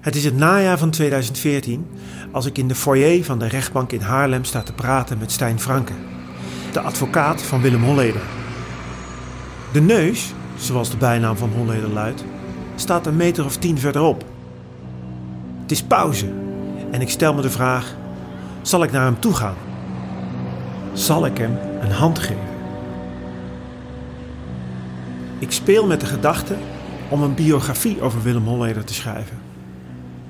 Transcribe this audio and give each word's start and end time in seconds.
Het 0.00 0.16
is 0.16 0.24
het 0.24 0.36
najaar 0.36 0.78
van 0.78 0.90
2014 0.90 1.86
als 2.32 2.46
ik 2.46 2.58
in 2.58 2.68
de 2.68 2.74
foyer 2.74 3.24
van 3.24 3.38
de 3.38 3.46
rechtbank 3.46 3.92
in 3.92 4.00
Haarlem 4.00 4.44
sta 4.44 4.62
te 4.62 4.72
praten 4.72 5.18
met 5.18 5.32
Stijn 5.32 5.60
Franke, 5.60 5.92
de 6.72 6.80
advocaat 6.80 7.42
van 7.42 7.60
Willem 7.60 7.82
Holleder. 7.82 8.22
De 9.72 9.80
neus, 9.80 10.32
zoals 10.56 10.90
de 10.90 10.96
bijnaam 10.96 11.36
van 11.36 11.50
Holleder 11.56 11.88
luidt, 11.88 12.24
staat 12.74 13.06
een 13.06 13.16
meter 13.16 13.44
of 13.44 13.56
tien 13.56 13.78
verderop. 13.78 14.24
Het 15.62 15.70
is 15.70 15.82
pauze 15.82 16.32
en 16.90 17.00
ik 17.00 17.10
stel 17.10 17.34
me 17.34 17.42
de 17.42 17.50
vraag: 17.50 17.94
zal 18.62 18.82
ik 18.82 18.92
naar 18.92 19.04
hem 19.04 19.20
toe 19.20 19.34
gaan? 19.34 19.56
Zal 20.92 21.26
ik 21.26 21.38
hem 21.38 21.58
een 21.80 21.92
hand 21.92 22.18
geven? 22.18 22.48
Ik 25.38 25.52
speel 25.52 25.86
met 25.86 26.00
de 26.00 26.06
gedachte 26.06 26.56
om 27.08 27.22
een 27.22 27.34
biografie 27.34 28.02
over 28.02 28.22
Willem 28.22 28.46
Holleder 28.46 28.84
te 28.84 28.94
schrijven. 28.94 29.49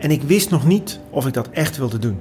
En 0.01 0.11
ik 0.11 0.23
wist 0.23 0.51
nog 0.51 0.67
niet 0.67 1.01
of 1.11 1.27
ik 1.27 1.33
dat 1.33 1.51
echt 1.51 1.77
wilde 1.77 1.99
doen. 1.99 2.19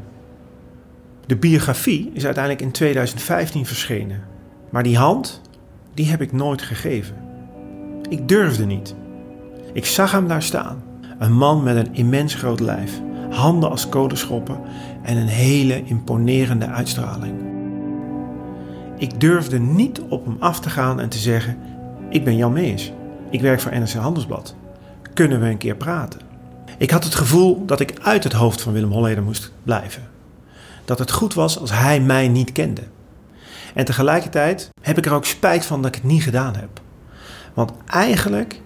De 1.26 1.36
biografie 1.36 2.12
is 2.14 2.26
uiteindelijk 2.26 2.64
in 2.64 2.72
2015 2.72 3.66
verschenen. 3.66 4.22
Maar 4.70 4.84
die 4.84 4.98
hand, 4.98 5.42
die 5.94 6.06
heb 6.06 6.22
ik 6.22 6.32
nooit 6.32 6.62
gegeven. 6.62 7.16
Ik 8.10 8.28
durfde 8.28 8.66
niet. 8.66 8.96
Ik 9.74 9.86
zag 9.86 10.12
hem 10.12 10.28
daar 10.28 10.44
staan. 10.44 10.84
Een 11.20 11.34
man 11.34 11.64
met 11.64 11.76
een 11.76 11.96
immens 11.96 12.34
groot 12.34 12.60
lijf, 12.60 13.02
handen 13.30 13.70
als 13.70 13.90
kolenschoppen 13.90 14.60
en 15.04 15.18
een 15.18 15.28
hele 15.28 15.84
imponerende 15.84 16.68
uitstraling. 16.68 17.34
Ik 18.98 19.20
durfde 19.20 19.60
niet 19.60 20.02
op 20.02 20.26
hem 20.26 20.36
af 20.40 20.60
te 20.60 20.70
gaan 20.70 21.00
en 21.00 21.10
te 21.10 21.18
zeggen: 21.18 21.58
Ik 22.10 22.24
ben 22.24 22.36
Jan 22.36 22.54
Mees. 22.54 22.94
Ik 23.30 23.42
werk 23.42 23.60
voor 23.60 23.72
NRC 23.72 23.94
Handelsblad. 23.94 24.56
Kunnen 25.14 25.40
we 25.40 25.46
een 25.46 25.58
keer 25.58 25.76
praten? 25.76 26.29
Ik 26.78 26.92
had 26.92 27.04
het 27.04 27.16
gevoel 27.16 27.66
dat 27.66 27.80
ik 27.80 27.94
uit 28.02 28.24
het 28.24 28.34
hoofd 28.34 28.62
van 28.62 28.74
Willem 28.74 28.92
Holleder 28.92 29.24
moest 29.24 29.52
blijven. 29.64 30.08
Dat 30.86 31.00
het 31.00 31.12
goed 31.12 31.34
was 31.34 31.60
als 31.60 31.72
hij 31.72 32.00
mij 32.00 32.28
niet 32.28 32.52
kende. 32.52 32.84
En 33.74 33.86
tegelijkertijd 33.86 34.70
heb 34.82 34.98
ik 34.98 35.06
er 35.06 35.14
ook 35.14 35.26
spijt 35.26 35.66
van 35.66 35.82
dat 35.82 35.96
ik 35.96 36.02
het 36.02 36.12
niet 36.12 36.24
gedaan 36.24 36.56
heb. 36.56 36.82
Want 37.54 37.72
eigenlijk, 37.86 38.62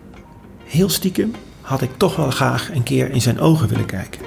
heel 0.64 0.90
stiekem, 0.90 1.36
had 1.62 1.82
ik 1.82 1.98
toch 1.98 2.16
wel 2.16 2.32
graag 2.32 2.72
een 2.74 2.84
keer 2.84 3.10
in 3.12 3.22
zijn 3.22 3.40
ogen 3.40 3.68
willen 3.68 3.86
kijken. 3.86 4.22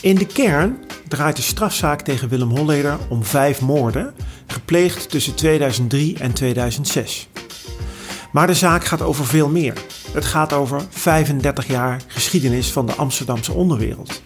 In 0.00 0.14
de 0.14 0.26
kern 0.26 0.78
draait 1.08 1.36
de 1.36 1.42
strafzaak 1.42 2.00
tegen 2.00 2.28
Willem 2.28 2.56
Holleder 2.56 2.96
om 3.08 3.24
vijf 3.24 3.60
moorden, 3.60 4.14
gepleegd 4.68 5.10
tussen 5.10 5.34
2003 5.34 6.18
en 6.18 6.32
2006. 6.32 7.28
Maar 8.32 8.46
de 8.46 8.54
zaak 8.54 8.84
gaat 8.84 9.02
over 9.02 9.26
veel 9.26 9.48
meer. 9.48 9.72
Het 10.12 10.24
gaat 10.24 10.52
over 10.52 10.82
35 10.90 11.66
jaar 11.66 12.00
geschiedenis 12.06 12.72
van 12.72 12.86
de 12.86 12.92
Amsterdamse 12.92 13.52
onderwereld. 13.52 14.22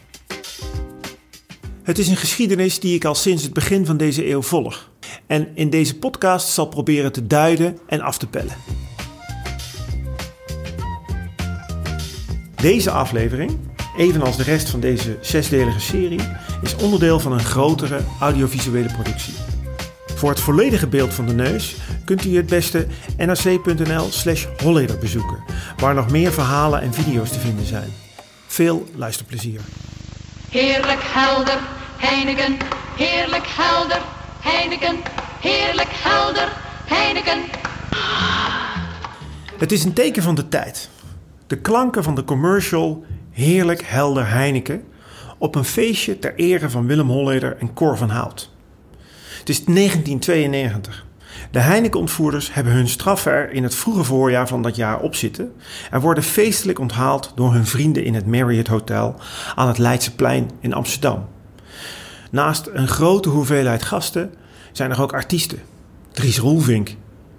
Het 1.83 1.99
is 1.99 2.09
een 2.09 2.17
geschiedenis 2.17 2.81
die 2.81 2.95
ik 2.95 3.05
al 3.05 3.15
sinds 3.15 3.43
het 3.43 3.53
begin 3.53 3.87
van 3.87 3.97
deze 3.97 4.31
eeuw 4.31 4.43
volg. 4.43 4.91
En 5.27 5.49
in 5.55 5.71
deze 5.71 5.99
podcast 5.99 6.49
zal 6.49 6.67
proberen 6.67 7.13
te 7.13 7.27
duiden 7.27 7.79
en 7.87 8.01
af 8.01 8.19
te 8.19 8.27
pellen. 8.27 8.57
Deze 12.55 12.91
aflevering, 12.91 13.59
evenals 13.97 14.37
de 14.37 14.43
rest 14.43 14.71
van 14.71 14.81
deze 14.81 15.19
zesdelige 15.21 15.81
serie, 15.81 16.23
is 16.63 16.77
onderdeel 16.77 17.21
van 17.21 17.33
een 17.33 17.45
grotere 17.45 18.01
audiovisuele 18.21 18.93
productie. 18.93 19.52
Voor 20.23 20.31
het 20.31 20.41
volledige 20.41 20.87
beeld 20.87 21.15
van 21.15 21.27
de 21.27 21.35
neus 21.35 21.77
kunt 22.05 22.25
u 22.25 22.37
het 22.37 22.47
beste 22.47 22.87
nrc.nl 23.17 24.11
slash 24.11 24.47
holleder 24.63 24.99
bezoeken, 24.99 25.45
waar 25.77 25.95
nog 25.95 26.11
meer 26.11 26.33
verhalen 26.33 26.81
en 26.81 26.95
video's 26.95 27.31
te 27.31 27.39
vinden 27.39 27.67
zijn. 27.67 27.93
Veel 28.47 28.87
luisterplezier. 28.95 29.61
Heerlijk 30.51 31.01
helder, 31.03 31.59
Heineken. 31.97 32.57
Heerlijk 32.97 33.45
helder, 33.47 34.01
Heineken. 34.41 34.97
Heerlijk 35.41 35.91
helder, 35.91 36.49
Heineken. 36.85 37.39
Het 39.59 39.73
is 39.73 39.85
een 39.85 39.93
teken 39.93 40.23
van 40.23 40.35
de 40.35 40.49
tijd. 40.49 40.89
De 41.47 41.59
klanken 41.59 42.03
van 42.03 42.15
de 42.15 42.25
commercial 42.25 43.05
Heerlijk 43.31 43.83
helder 43.85 44.29
Heineken 44.29 44.83
op 45.39 45.55
een 45.55 45.65
feestje 45.65 46.19
ter 46.19 46.35
ere 46.35 46.71
van 46.71 46.87
Willem 46.87 47.09
Holleder 47.09 47.57
en 47.57 47.73
Cor 47.73 47.97
van 47.97 48.11
Hout. 48.11 48.52
Het 49.43 49.51
is 49.51 49.65
1992. 49.65 51.07
De 51.51 51.59
Heineken-ontvoerders 51.59 52.55
hebben 52.55 52.73
hun 52.73 52.89
straf 52.89 53.27
er 53.27 53.53
in 53.53 53.63
het 53.63 53.75
vroege 53.75 54.05
voorjaar 54.05 54.49
van 54.49 54.63
dat 54.63 54.77
jaar 54.77 55.01
opzitten 55.01 55.53
en 55.91 56.01
worden 56.01 56.25
feestelijk 56.25 56.79
onthaald 56.79 57.33
door 57.35 57.53
hun 57.53 57.67
vrienden 57.67 58.05
in 58.05 58.15
het 58.15 58.27
Marriott 58.27 58.69
Hotel 58.69 59.15
aan 59.55 59.69
het 59.69 59.79
Leidseplein 59.79 60.51
in 60.61 60.73
Amsterdam. 60.73 61.29
Naast 62.31 62.69
een 62.73 62.89
grote 62.89 63.29
hoeveelheid 63.29 63.83
gasten 63.83 64.35
zijn 64.73 64.91
er 64.91 65.03
ook 65.03 65.13
artiesten. 65.13 65.59
Dries 66.11 66.39
Roelvink, 66.39 66.95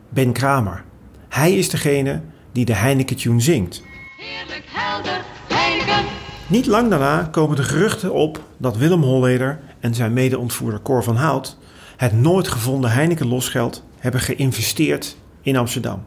Ben 0.09 0.31
Kramer. 0.31 0.84
Hij 1.30 1.58
is 1.58 1.69
degene 1.69 2.22
die 2.52 2.66
de 2.66 2.75
Heineken-tune 2.75 3.42
zingt. 3.42 3.84
Heerlijk 4.18 4.63
helder, 4.66 5.22
Heineken. 5.47 6.06
Niet 6.47 6.66
lang 6.66 6.90
daarna 6.90 7.28
komen 7.31 7.56
de 7.56 7.63
geruchten 7.63 8.13
op 8.13 8.42
dat 8.58 8.78
Willem 8.78 9.02
Holleder 9.02 9.59
en 9.80 9.94
zijn 9.94 10.13
mede-ontvoerder 10.13 10.81
Cor 10.81 11.03
van 11.03 11.16
Hout 11.16 11.58
het 12.03 12.14
nooit 12.14 12.47
gevonden 12.47 12.91
Heineken 12.91 13.28
losgeld 13.28 13.84
hebben 13.97 14.22
geïnvesteerd 14.22 15.18
in 15.41 15.58
Amsterdam. 15.58 16.03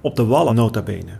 Op 0.00 0.16
de 0.16 0.24
Wallen 0.24 0.54
nota 0.54 0.82
bene. 0.82 1.12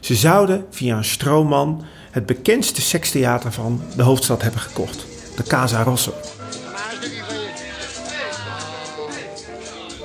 Ze 0.00 0.14
zouden 0.14 0.66
via 0.70 0.96
een 0.96 1.04
stroomman 1.04 1.84
het 2.10 2.26
bekendste 2.26 2.80
sekstheater 2.80 3.52
van 3.52 3.80
de 3.96 4.02
hoofdstad 4.02 4.42
hebben 4.42 4.60
gekocht. 4.60 5.06
De 5.36 5.42
Casa 5.42 5.82
Rosso. 5.82 6.12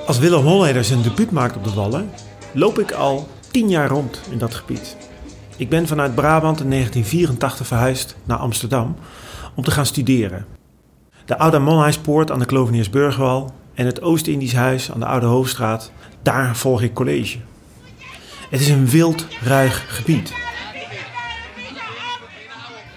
Als 0.06 0.18
Willem 0.18 0.44
Holleder 0.44 0.84
zijn 0.84 1.02
debuut 1.02 1.30
maakt 1.30 1.56
op 1.56 1.64
de 1.64 1.72
Wallen, 1.72 2.10
loop 2.52 2.78
ik 2.78 2.92
al 2.92 3.28
tien 3.50 3.68
jaar 3.68 3.88
rond 3.88 4.20
in 4.30 4.38
dat 4.38 4.54
gebied. 4.54 4.96
Ik 5.56 5.68
ben 5.68 5.86
vanuit 5.86 6.14
Brabant 6.14 6.60
in 6.60 6.70
1984 6.70 7.66
verhuisd 7.66 8.16
naar 8.24 8.38
Amsterdam 8.38 8.96
om 9.54 9.64
te 9.64 9.70
gaan 9.70 9.86
studeren. 9.86 10.53
De 11.24 11.38
Oude 11.38 11.58
Monhuispoort 11.58 12.30
aan 12.30 12.38
de 12.38 12.44
Kloveniersburgwal 12.44 13.54
en 13.74 13.86
het 13.86 14.02
Oost-Indisch 14.02 14.52
Huis 14.52 14.92
aan 14.92 15.00
de 15.00 15.06
Oude 15.06 15.26
Hoofdstraat, 15.26 15.92
daar 16.22 16.56
volg 16.56 16.82
ik 16.82 16.94
college. 16.94 17.38
Het 18.50 18.60
is 18.60 18.68
een 18.68 18.88
wild, 18.88 19.26
ruig 19.42 19.96
gebied. 19.96 20.34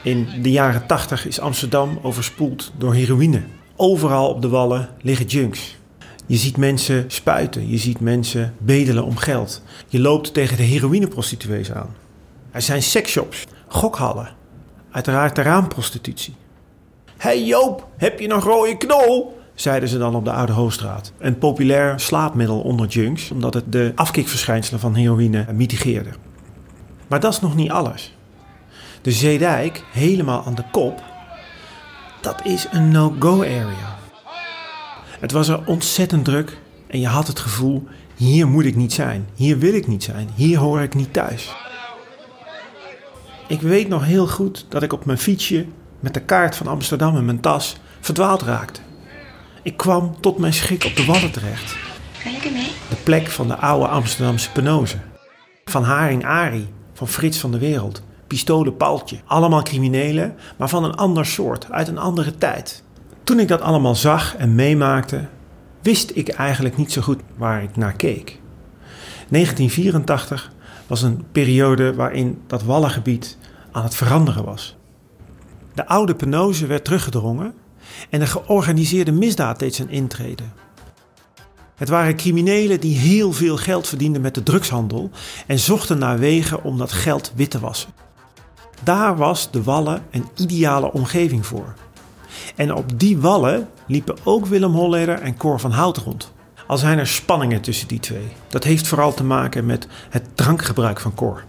In 0.03 0.27
de 0.41 0.51
jaren 0.51 0.87
80 0.87 1.27
is 1.27 1.39
Amsterdam 1.39 1.99
overspoeld 2.01 2.71
door 2.77 2.93
heroïne. 2.93 3.43
Overal 3.75 4.29
op 4.29 4.41
de 4.41 4.49
wallen 4.49 4.89
liggen 5.01 5.25
junks. 5.25 5.77
Je 6.25 6.37
ziet 6.37 6.57
mensen 6.57 7.05
spuiten, 7.07 7.69
je 7.69 7.77
ziet 7.77 7.99
mensen 7.99 8.53
bedelen 8.57 9.03
om 9.03 9.17
geld. 9.17 9.61
Je 9.87 9.99
loopt 9.99 10.33
tegen 10.33 10.57
de 10.57 10.63
heroïneprostituees 10.63 11.71
aan. 11.71 11.95
Er 12.51 12.61
zijn 12.61 12.83
seksshops, 12.83 13.45
gokhallen, 13.67 14.29
uiteraard 14.91 15.35
de 15.35 15.41
raamprostitutie. 15.41 16.35
Hey 17.27 17.43
Joop, 17.43 17.87
heb 17.97 18.19
je 18.19 18.27
nog 18.27 18.43
rode 18.43 18.77
knol? 18.77 19.37
zeiden 19.55 19.89
ze 19.89 19.97
dan 19.97 20.15
op 20.15 20.25
de 20.25 20.31
Oude 20.31 20.51
Hoofdstraat. 20.51 21.11
Een 21.17 21.37
populair 21.37 21.99
slaapmiddel 21.99 22.59
onder 22.59 22.87
junks, 22.87 23.31
omdat 23.31 23.53
het 23.53 23.71
de 23.71 23.91
afkikverschijnselen 23.95 24.79
van 24.79 24.95
heroïne 24.95 25.45
mitigeerde. 25.53 26.09
Maar 27.07 27.19
dat 27.19 27.33
is 27.33 27.39
nog 27.39 27.55
niet 27.55 27.71
alles. 27.71 28.17
De 29.01 29.11
Zeedijk, 29.11 29.83
helemaal 29.91 30.43
aan 30.45 30.55
de 30.55 30.63
kop, 30.71 31.03
dat 32.21 32.45
is 32.45 32.67
een 32.71 32.91
no-go 32.91 33.41
area. 33.41 33.97
Het 35.19 35.31
was 35.31 35.47
er 35.47 35.65
ontzettend 35.65 36.25
druk 36.25 36.57
en 36.87 36.99
je 36.99 37.07
had 37.07 37.27
het 37.27 37.39
gevoel: 37.39 37.83
hier 38.15 38.47
moet 38.47 38.65
ik 38.65 38.75
niet 38.75 38.93
zijn, 38.93 39.27
hier 39.35 39.59
wil 39.59 39.73
ik 39.73 39.87
niet 39.87 40.03
zijn, 40.03 40.29
hier 40.35 40.57
hoor 40.57 40.81
ik 40.81 40.95
niet 40.95 41.13
thuis. 41.13 41.55
Ik 43.47 43.61
weet 43.61 43.87
nog 43.87 44.05
heel 44.05 44.27
goed 44.27 44.65
dat 44.69 44.83
ik 44.83 44.93
op 44.93 45.05
mijn 45.05 45.17
fietsje 45.17 45.65
met 45.99 46.13
de 46.13 46.21
kaart 46.21 46.55
van 46.55 46.67
Amsterdam 46.67 47.17
in 47.17 47.25
mijn 47.25 47.39
tas 47.39 47.77
verdwaald 47.99 48.41
raakte. 48.41 48.81
Ik 49.61 49.77
kwam 49.77 50.15
tot 50.19 50.37
mijn 50.37 50.53
schrik 50.53 50.85
op 50.85 50.95
de 50.95 51.05
Wadden 51.05 51.31
terecht. 51.31 51.75
Ga 52.11 52.29
je 52.29 52.51
mee? 52.53 52.71
De 52.89 52.95
plek 53.03 53.27
van 53.27 53.47
de 53.47 53.55
oude 53.55 53.87
Amsterdamse 53.87 54.51
penose. 54.51 54.97
Van 55.65 55.83
Haring 55.83 56.25
Ari, 56.25 56.67
van 56.93 57.07
Frits 57.07 57.37
van 57.37 57.51
de 57.51 57.59
Wereld, 57.59 58.01
Pistolen 58.27 58.77
Paaltje. 58.77 59.17
Allemaal 59.25 59.63
criminelen, 59.63 60.35
maar 60.57 60.69
van 60.69 60.83
een 60.83 60.95
ander 60.95 61.25
soort, 61.25 61.71
uit 61.71 61.87
een 61.87 61.97
andere 61.97 62.37
tijd. 62.37 62.83
Toen 63.23 63.39
ik 63.39 63.47
dat 63.47 63.61
allemaal 63.61 63.95
zag 63.95 64.35
en 64.35 64.55
meemaakte, 64.55 65.27
wist 65.81 66.11
ik 66.13 66.29
eigenlijk 66.29 66.77
niet 66.77 66.91
zo 66.91 67.01
goed 67.01 67.21
waar 67.35 67.63
ik 67.63 67.75
naar 67.75 67.93
keek. 67.93 68.39
1984 69.29 70.51
was 70.87 71.01
een 71.01 71.25
periode 71.31 71.95
waarin 71.95 72.41
dat 72.47 72.63
wallengebied 72.63 73.37
aan 73.71 73.83
het 73.83 73.95
veranderen 73.95 74.45
was. 74.45 74.76
De 75.77 75.87
oude 75.87 76.15
penose 76.15 76.65
werd 76.65 76.85
teruggedrongen 76.85 77.53
en 78.09 78.19
de 78.19 78.25
georganiseerde 78.27 79.11
misdaad 79.11 79.59
deed 79.59 79.75
zijn 79.75 79.89
intrede. 79.89 80.43
Het 81.75 81.89
waren 81.89 82.15
criminelen 82.15 82.79
die 82.79 82.97
heel 82.97 83.33
veel 83.33 83.57
geld 83.57 83.87
verdienden 83.87 84.21
met 84.21 84.35
de 84.35 84.43
drugshandel 84.43 85.09
en 85.47 85.59
zochten 85.59 85.97
naar 85.97 86.19
wegen 86.19 86.63
om 86.63 86.77
dat 86.77 86.91
geld 86.91 87.31
wit 87.35 87.49
te 87.49 87.59
wassen. 87.59 87.89
Daar 88.83 89.17
was 89.17 89.51
de 89.51 89.63
Wallen 89.63 90.03
een 90.11 90.25
ideale 90.35 90.91
omgeving 90.91 91.45
voor. 91.45 91.73
En 92.55 92.73
op 92.73 92.99
die 92.99 93.17
wallen 93.17 93.69
liepen 93.87 94.15
ook 94.23 94.45
Willem 94.45 94.73
Holleder 94.73 95.19
en 95.19 95.37
Cor 95.37 95.59
van 95.59 95.71
Hout 95.71 95.97
rond. 95.97 96.31
Al 96.67 96.77
zijn 96.77 96.99
er 96.99 97.07
spanningen 97.07 97.61
tussen 97.61 97.87
die 97.87 97.99
twee. 97.99 98.27
Dat 98.47 98.63
heeft 98.63 98.87
vooral 98.87 99.13
te 99.13 99.23
maken 99.23 99.65
met 99.65 99.87
het 100.09 100.23
drankgebruik 100.35 100.99
van 100.99 101.15
Cor. 101.15 101.43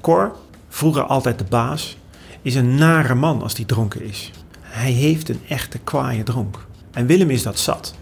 Cor, 0.00 0.36
vroeger 0.68 1.02
altijd 1.02 1.38
de 1.38 1.44
baas, 1.44 1.96
is 2.44 2.54
een 2.54 2.74
nare 2.74 3.14
man 3.14 3.42
als 3.42 3.56
hij 3.56 3.64
dronken 3.64 4.02
is. 4.02 4.30
Hij 4.60 4.90
heeft 4.90 5.28
een 5.28 5.40
echte 5.48 5.78
kwaaie 5.78 6.22
dronk. 6.22 6.66
En 6.92 7.06
Willem 7.06 7.30
is 7.30 7.42
dat 7.42 7.58
zat. 7.58 7.94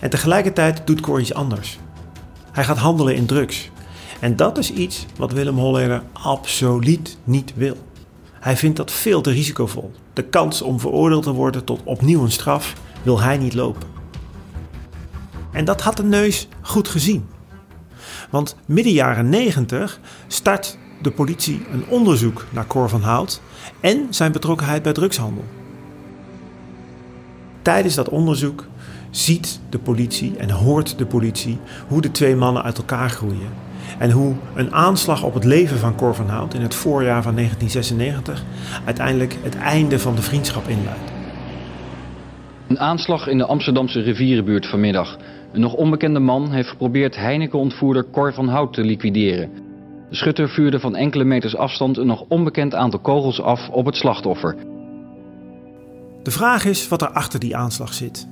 En 0.00 0.10
tegelijkertijd 0.10 0.86
doet 0.86 1.00
Cor 1.00 1.20
iets 1.20 1.34
anders. 1.34 1.78
Hij 2.52 2.64
gaat 2.64 2.76
handelen 2.76 3.14
in 3.14 3.26
drugs. 3.26 3.70
En 4.20 4.36
dat 4.36 4.58
is 4.58 4.72
iets 4.72 5.06
wat 5.16 5.32
Willem 5.32 5.58
Holleder 5.58 6.02
absoluut 6.12 7.18
niet 7.24 7.52
wil. 7.54 7.76
Hij 8.32 8.56
vindt 8.56 8.76
dat 8.76 8.90
veel 8.90 9.20
te 9.20 9.30
risicovol. 9.30 9.92
De 10.12 10.24
kans 10.24 10.62
om 10.62 10.80
veroordeeld 10.80 11.22
te 11.22 11.32
worden 11.32 11.64
tot 11.64 11.80
opnieuw 11.84 12.22
een 12.22 12.32
straf 12.32 12.74
wil 13.02 13.20
hij 13.20 13.38
niet 13.38 13.54
lopen. 13.54 13.88
En 15.52 15.64
dat 15.64 15.80
had 15.80 15.96
de 15.96 16.04
neus 16.04 16.48
goed 16.60 16.88
gezien. 16.88 17.26
Want 18.30 18.56
midden 18.66 18.92
jaren 18.92 19.28
90 19.28 20.00
start 20.26 20.78
de 21.02 21.10
politie 21.10 21.62
een 21.72 21.84
onderzoek 21.88 22.44
naar 22.50 22.66
Cor 22.66 22.88
van 22.88 23.02
Hout 23.02 23.40
en 23.80 24.06
zijn 24.10 24.32
betrokkenheid 24.32 24.82
bij 24.82 24.92
drugshandel. 24.92 25.44
Tijdens 27.62 27.94
dat 27.94 28.08
onderzoek 28.08 28.66
ziet 29.10 29.60
de 29.68 29.78
politie 29.78 30.36
en 30.36 30.50
hoort 30.50 30.98
de 30.98 31.06
politie 31.06 31.58
hoe 31.88 32.00
de 32.00 32.10
twee 32.10 32.36
mannen 32.36 32.62
uit 32.62 32.78
elkaar 32.78 33.10
groeien. 33.10 33.64
En 33.98 34.10
hoe 34.10 34.34
een 34.54 34.74
aanslag 34.74 35.22
op 35.22 35.34
het 35.34 35.44
leven 35.44 35.78
van 35.78 35.96
Cor 35.96 36.14
van 36.14 36.28
Hout 36.28 36.54
in 36.54 36.60
het 36.60 36.74
voorjaar 36.74 37.22
van 37.22 37.34
1996 37.34 38.44
uiteindelijk 38.84 39.36
het 39.42 39.56
einde 39.56 39.98
van 39.98 40.14
de 40.14 40.22
vriendschap 40.22 40.68
inluidt. 40.68 41.12
Een 42.66 42.80
aanslag 42.80 43.26
in 43.26 43.38
de 43.38 43.46
Amsterdamse 43.46 44.00
rivierenbuurt 44.00 44.66
vanmiddag. 44.66 45.16
Een 45.52 45.60
nog 45.60 45.74
onbekende 45.74 46.20
man 46.20 46.52
heeft 46.52 46.68
geprobeerd 46.68 47.16
Heineken-ontvoerder 47.16 48.10
Cor 48.10 48.34
van 48.34 48.48
Hout 48.48 48.72
te 48.72 48.82
liquideren. 48.82 49.65
De 50.08 50.16
schutter 50.16 50.48
vuurde 50.48 50.80
van 50.80 50.96
enkele 50.96 51.24
meters 51.24 51.56
afstand 51.56 51.96
een 51.96 52.06
nog 52.06 52.24
onbekend 52.28 52.74
aantal 52.74 53.00
kogels 53.00 53.40
af 53.40 53.68
op 53.68 53.86
het 53.86 53.96
slachtoffer. 53.96 54.56
De 56.22 56.30
vraag 56.30 56.64
is 56.64 56.88
wat 56.88 57.02
er 57.02 57.08
achter 57.08 57.40
die 57.40 57.56
aanslag 57.56 57.94
zit. 57.94 58.28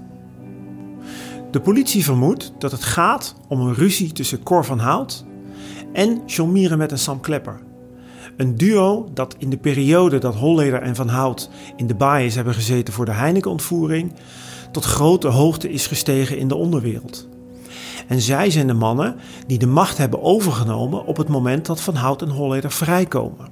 De 1.50 1.60
politie 1.60 2.04
vermoedt 2.04 2.52
dat 2.58 2.70
het 2.70 2.84
gaat 2.84 3.34
om 3.48 3.60
een 3.60 3.74
ruzie 3.74 4.12
tussen 4.12 4.42
Cor 4.42 4.64
van 4.64 4.78
Hout 4.78 5.24
en 5.92 6.22
John 6.26 6.76
met 6.76 6.92
een 6.92 6.98
Sam 6.98 7.20
Klepper. 7.20 7.60
Een 8.36 8.56
duo 8.56 9.08
dat 9.14 9.36
in 9.38 9.50
de 9.50 9.56
periode 9.56 10.18
dat 10.18 10.34
Holleder 10.34 10.82
en 10.82 10.94
Van 10.94 11.08
Hout 11.08 11.50
in 11.76 11.86
de 11.86 11.94
baaiers 11.94 12.34
hebben 12.34 12.54
gezeten 12.54 12.94
voor 12.94 13.04
de 13.04 13.12
Heineken-ontvoering 13.12 14.12
tot 14.70 14.84
grote 14.84 15.28
hoogte 15.28 15.70
is 15.70 15.86
gestegen 15.86 16.38
in 16.38 16.48
de 16.48 16.54
onderwereld. 16.54 17.28
En 18.08 18.20
zij 18.20 18.50
zijn 18.50 18.66
de 18.66 18.74
mannen 18.74 19.16
die 19.46 19.58
de 19.58 19.66
macht 19.66 19.98
hebben 19.98 20.22
overgenomen 20.22 21.06
op 21.06 21.16
het 21.16 21.28
moment 21.28 21.66
dat 21.66 21.80
Van 21.80 21.94
Hout 21.94 22.22
en 22.22 22.28
Holleder 22.28 22.72
vrijkomen. 22.72 23.48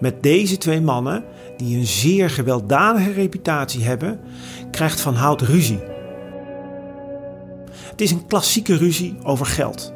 Met 0.00 0.22
deze 0.22 0.58
twee 0.58 0.80
mannen, 0.80 1.24
die 1.56 1.78
een 1.78 1.86
zeer 1.86 2.30
gewelddadige 2.30 3.12
reputatie 3.12 3.84
hebben, 3.84 4.20
krijgt 4.70 5.00
Van 5.00 5.14
Hout 5.14 5.40
ruzie. 5.40 5.80
Het 7.70 8.00
is 8.00 8.10
een 8.10 8.26
klassieke 8.26 8.76
ruzie 8.76 9.16
over 9.22 9.46
geld. 9.46 9.92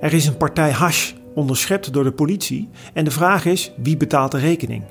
Er 0.00 0.12
is 0.12 0.26
een 0.26 0.36
partij 0.36 0.70
hash 0.70 1.12
onderschept 1.34 1.92
door 1.92 2.04
de 2.04 2.12
politie 2.12 2.68
en 2.92 3.04
de 3.04 3.10
vraag 3.10 3.44
is 3.44 3.72
wie 3.76 3.96
betaalt 3.96 4.32
de 4.32 4.38
rekening. 4.38 4.84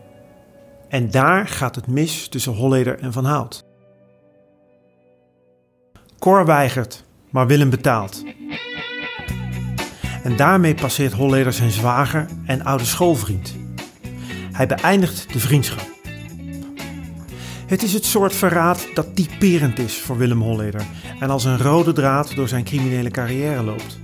En 0.90 1.12
daar 1.12 1.48
gaat 1.48 1.76
het 1.76 1.88
mis 1.88 2.28
tussen 2.28 2.54
Holleder 2.54 3.00
en 3.00 3.14
Van 3.14 3.26
Hout. 3.26 3.66
Cor 6.20 6.46
weigert, 6.46 7.05
maar 7.36 7.48
Willem 7.48 7.70
betaalt. 7.70 8.24
En 10.24 10.36
daarmee 10.36 10.76
passeert 10.76 11.14
Holleder 11.14 11.54
zijn 11.54 11.72
zwager 11.72 12.26
en 12.46 12.64
oude 12.64 12.86
schoolvriend. 12.86 13.56
Hij 14.52 14.68
beëindigt 14.68 15.34
de 15.34 15.40
vriendschap. 15.40 15.94
Het 17.68 17.84
is 17.84 17.94
het 17.94 18.06
soort 18.06 18.36
verraad 18.36 18.88
dat 18.94 19.16
typerend 19.16 19.80
is 19.80 19.98
voor 19.98 20.18
Willem 20.18 20.42
Holleder 20.42 20.82
en 21.20 21.30
als 21.30 21.44
een 21.44 21.58
rode 21.58 21.94
draad 21.94 22.36
door 22.36 22.48
zijn 22.48 22.64
criminele 22.64 23.10
carrière 23.10 23.64
loopt. 23.64 24.00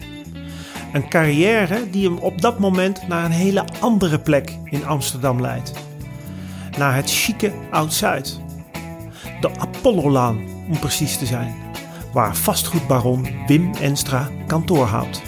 Een 0.94 1.10
carrière 1.10 1.90
die 1.90 2.10
hem 2.10 2.18
op 2.18 2.42
dat 2.42 2.60
moment 2.60 3.08
naar 3.08 3.26
een 3.26 3.32
hele 3.32 3.66
andere 3.80 4.20
plek 4.20 4.58
in 4.66 4.86
Amsterdam 4.86 5.42
leidt. 5.42 5.74
Naar 6.78 6.96
het 6.96 7.12
chique 7.12 7.54
Oud-Zuid. 7.70 8.40
De 9.42 9.50
Apollolaan, 9.60 10.38
om 10.70 10.80
precies 10.80 11.18
te 11.18 11.26
zijn. 11.26 11.61
Waar 12.12 12.36
vastgoedbaron 12.36 13.28
Wim 13.48 13.74
Enstra 13.74 14.30
kantoor 14.48 14.86
houdt. 14.86 15.22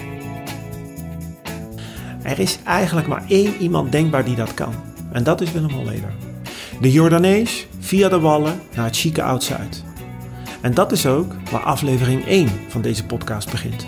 Er 2.21 2.39
is 2.39 2.59
eigenlijk 2.63 3.07
maar 3.07 3.23
één 3.27 3.55
iemand 3.57 3.91
denkbaar 3.91 4.25
die 4.25 4.35
dat 4.35 4.53
kan. 4.53 4.73
En 5.11 5.23
dat 5.23 5.41
is 5.41 5.51
Willem 5.51 5.71
Holleder. 5.71 6.13
De 6.81 6.91
Jordanees 6.91 7.67
via 7.79 8.09
de 8.09 8.19
wallen 8.19 8.61
naar 8.75 8.85
het 8.85 8.97
chique 8.97 9.23
Oud-Zuid. 9.23 9.83
En 10.61 10.73
dat 10.73 10.91
is 10.91 11.05
ook 11.05 11.33
waar 11.51 11.61
aflevering 11.61 12.25
1 12.25 12.49
van 12.67 12.81
deze 12.81 13.05
podcast 13.05 13.51
begint. 13.51 13.87